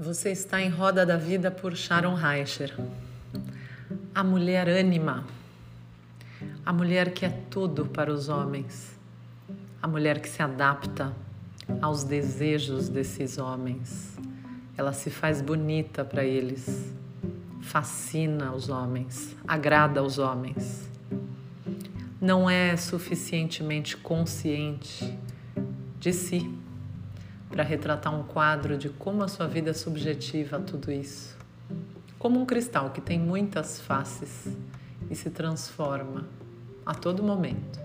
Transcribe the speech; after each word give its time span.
Você 0.00 0.30
está 0.30 0.62
em 0.62 0.68
Roda 0.68 1.04
da 1.04 1.16
Vida 1.16 1.50
por 1.50 1.74
Sharon 1.74 2.14
Reicher. 2.14 2.72
A 4.14 4.22
mulher 4.22 4.68
ânima. 4.68 5.26
A 6.64 6.72
mulher 6.72 7.12
que 7.12 7.26
é 7.26 7.30
tudo 7.50 7.84
para 7.86 8.12
os 8.12 8.28
homens. 8.28 8.96
A 9.82 9.88
mulher 9.88 10.20
que 10.20 10.28
se 10.28 10.40
adapta 10.40 11.12
aos 11.82 12.04
desejos 12.04 12.88
desses 12.88 13.38
homens. 13.38 14.16
Ela 14.76 14.92
se 14.92 15.10
faz 15.10 15.42
bonita 15.42 16.04
para 16.04 16.22
eles. 16.24 16.94
Fascina 17.60 18.52
os 18.52 18.68
homens, 18.68 19.34
agrada 19.48 19.98
aos 19.98 20.16
homens. 20.16 20.88
Não 22.20 22.48
é 22.48 22.76
suficientemente 22.76 23.96
consciente 23.96 25.18
de 25.98 26.12
si 26.12 26.48
para 27.48 27.62
retratar 27.62 28.14
um 28.14 28.22
quadro 28.22 28.76
de 28.76 28.88
como 28.88 29.22
a 29.22 29.28
sua 29.28 29.46
vida 29.46 29.70
é 29.70 29.74
subjetiva 29.74 30.58
a 30.58 30.60
tudo 30.60 30.92
isso. 30.92 31.36
Como 32.18 32.40
um 32.40 32.46
cristal 32.46 32.90
que 32.90 33.00
tem 33.00 33.18
muitas 33.18 33.80
faces 33.80 34.48
e 35.10 35.14
se 35.14 35.30
transforma 35.30 36.26
a 36.84 36.94
todo 36.94 37.22
momento. 37.22 37.80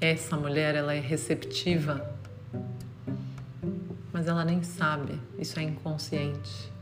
Essa 0.00 0.36
mulher, 0.36 0.74
ela 0.74 0.94
é 0.94 1.00
receptiva, 1.00 2.04
mas 4.12 4.26
ela 4.26 4.44
nem 4.44 4.62
sabe, 4.62 5.20
isso 5.38 5.60
é 5.60 5.62
inconsciente 5.62 6.72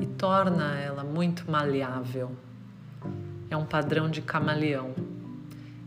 e 0.00 0.06
torna 0.06 0.78
ela 0.78 1.02
muito 1.02 1.50
maleável. 1.50 2.30
É 3.50 3.56
um 3.56 3.64
padrão 3.64 4.08
de 4.08 4.22
camaleão 4.22 4.94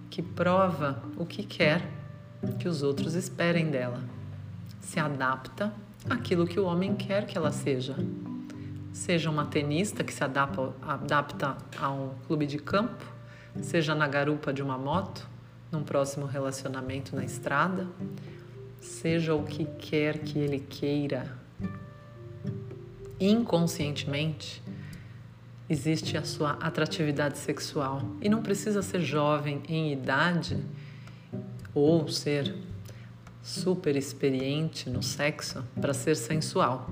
que 0.09 0.21
prova 0.21 1.01
o 1.15 1.25
que 1.25 1.43
quer 1.43 1.98
que 2.59 2.67
os 2.67 2.83
outros 2.83 3.15
esperem 3.15 3.69
dela. 3.69 4.01
Se 4.81 4.99
adapta 4.99 5.73
àquilo 6.09 6.47
que 6.47 6.59
o 6.59 6.65
homem 6.65 6.95
quer 6.95 7.25
que 7.25 7.37
ela 7.37 7.51
seja. 7.51 7.95
Seja 8.93 9.29
uma 9.29 9.45
tenista 9.45 10.03
que 10.03 10.13
se 10.13 10.23
adapta, 10.23 10.73
adapta 10.81 11.57
a 11.79 11.89
um 11.89 12.11
clube 12.27 12.45
de 12.45 12.57
campo, 12.57 13.05
seja 13.61 13.93
na 13.93 14.07
garupa 14.07 14.51
de 14.51 14.61
uma 14.61 14.77
moto, 14.77 15.27
num 15.71 15.83
próximo 15.83 16.25
relacionamento 16.25 17.15
na 17.15 17.23
estrada, 17.23 17.87
seja 18.81 19.35
o 19.35 19.43
que 19.43 19.65
quer 19.65 20.19
que 20.19 20.39
ele 20.39 20.59
queira. 20.59 21.37
Inconscientemente, 23.19 24.63
existe 25.69 26.17
a 26.17 26.23
sua 26.23 26.51
atratividade 26.53 27.37
sexual 27.37 28.01
e 28.21 28.29
não 28.29 28.41
precisa 28.41 28.81
ser 28.81 29.01
jovem 29.01 29.61
em 29.67 29.91
idade 29.91 30.57
ou 31.79 32.07
ser 32.07 32.55
super 33.41 33.95
experiente 33.95 34.89
no 34.89 35.01
sexo 35.01 35.63
para 35.79 35.93
ser 35.93 36.15
sensual. 36.15 36.89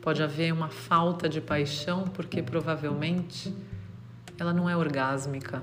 Pode 0.00 0.22
haver 0.22 0.52
uma 0.52 0.68
falta 0.68 1.28
de 1.28 1.40
paixão 1.40 2.04
porque 2.04 2.42
provavelmente 2.42 3.54
ela 4.38 4.52
não 4.52 4.68
é 4.68 4.76
orgásmica. 4.76 5.62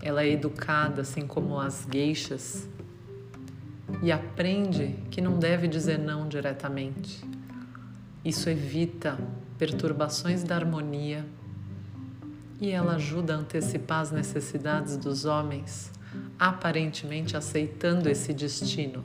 Ela 0.00 0.22
é 0.22 0.30
educada 0.30 1.02
assim 1.02 1.26
como 1.26 1.58
as 1.58 1.86
geixas 1.92 2.68
e 4.02 4.10
aprende 4.10 4.96
que 5.10 5.20
não 5.20 5.38
deve 5.38 5.68
dizer 5.68 5.98
não 5.98 6.26
diretamente. 6.26 7.22
Isso 8.24 8.48
evita 8.48 9.18
perturbações 9.58 10.42
da 10.42 10.54
harmonia 10.56 11.26
e 12.60 12.70
ela 12.70 12.94
ajuda 12.94 13.34
a 13.34 13.38
antecipar 13.38 14.00
as 14.00 14.10
necessidades 14.10 14.96
dos 14.96 15.24
homens 15.24 15.92
aparentemente 16.38 17.36
aceitando 17.36 18.08
esse 18.08 18.32
destino. 18.32 19.04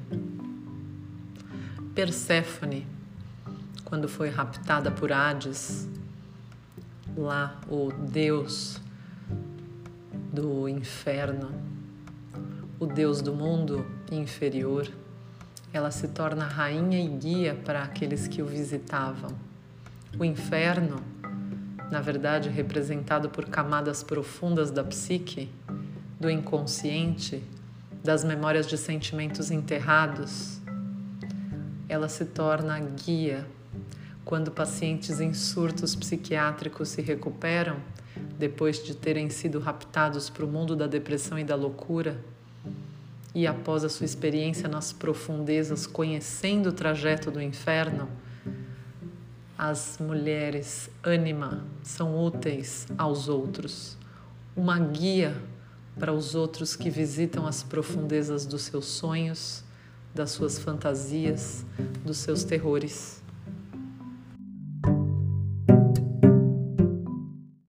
Perséfone, 1.93 2.85
quando 3.83 4.07
foi 4.07 4.29
raptada 4.29 4.91
por 4.91 5.11
Hades, 5.11 5.87
lá 7.15 7.59
o 7.67 7.91
deus 7.91 8.81
do 10.31 10.67
inferno, 10.67 11.51
o 12.79 12.85
deus 12.85 13.21
do 13.21 13.33
mundo 13.33 13.85
inferior, 14.11 14.87
ela 15.73 15.89
se 15.89 16.07
torna 16.09 16.45
rainha 16.45 16.99
e 16.99 17.07
guia 17.07 17.55
para 17.65 17.81
aqueles 17.81 18.27
que 18.27 18.41
o 18.41 18.45
visitavam. 18.45 19.31
O 20.19 20.23
inferno, 20.23 21.01
na 21.89 22.01
verdade 22.01 22.49
representado 22.49 23.29
por 23.29 23.45
camadas 23.45 24.03
profundas 24.03 24.69
da 24.69 24.83
psique, 24.83 25.49
do 26.19 26.29
inconsciente, 26.29 27.43
das 28.03 28.23
memórias 28.23 28.67
de 28.67 28.77
sentimentos 28.77 29.51
enterrados, 29.51 30.59
ela 31.89 32.09
se 32.09 32.25
torna 32.25 32.79
guia 32.79 33.45
quando 34.25 34.51
pacientes 34.51 35.19
em 35.19 35.33
surtos 35.33 35.95
psiquiátricos 35.95 36.89
se 36.89 37.01
recuperam 37.01 37.77
depois 38.37 38.83
de 38.83 38.95
terem 38.95 39.29
sido 39.29 39.59
raptados 39.59 40.29
para 40.29 40.43
o 40.43 40.47
mundo 40.47 40.75
da 40.75 40.87
depressão 40.87 41.39
e 41.39 41.43
da 41.43 41.55
loucura. 41.55 42.19
E 43.33 43.45
após 43.45 43.83
a 43.83 43.89
sua 43.89 44.05
experiência 44.05 44.67
nas 44.67 44.91
profundezas, 44.91 45.85
conhecendo 45.85 46.69
o 46.69 46.73
trajeto 46.73 47.29
do 47.31 47.41
inferno, 47.41 48.09
as 49.57 49.97
mulheres 49.99 50.89
ânima 51.03 51.63
são 51.83 52.23
úteis 52.23 52.87
aos 52.97 53.27
outros, 53.27 53.97
uma 54.55 54.77
guia 54.77 55.35
para 55.99 56.13
os 56.13 56.35
outros 56.35 56.75
que 56.75 56.89
visitam 56.89 57.47
as 57.47 57.63
profundezas 57.63 58.45
dos 58.45 58.63
seus 58.63 58.85
sonhos, 58.85 59.63
das 60.13 60.31
suas 60.31 60.59
fantasias, 60.59 61.65
dos 62.05 62.17
seus 62.17 62.43
terrores. 62.43 63.21